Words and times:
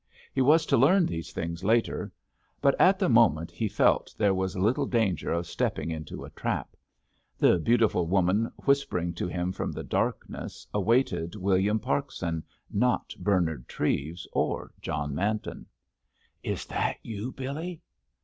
He 0.33 0.41
was 0.41 0.65
to 0.65 0.77
learn 0.77 1.05
these 1.05 1.31
things 1.31 1.63
later. 1.63 2.11
But 2.59 2.73
at 2.81 2.97
the 2.97 3.07
moment 3.07 3.51
he 3.51 3.67
felt 3.67 4.15
there 4.17 4.33
was 4.33 4.57
little 4.57 4.87
danger 4.87 5.31
of 5.31 5.45
stepping 5.45 5.91
into 5.91 6.25
a 6.25 6.31
trap. 6.31 6.75
The 7.37 7.59
beautiful 7.59 8.07
woman 8.07 8.51
whispering 8.65 9.13
to 9.13 9.27
him 9.27 9.51
from 9.51 9.71
the 9.71 9.83
darkness 9.83 10.65
awaited 10.73 11.35
William 11.35 11.79
Parkson, 11.79 12.43
not 12.71 13.13
Bernard 13.19 13.67
Treves 13.67 14.27
or 14.33 14.71
John 14.81 15.13
Manton. 15.13 15.67
"Is 16.41 16.65
that 16.65 16.97
you, 17.03 17.31
Billy?" 17.31 17.79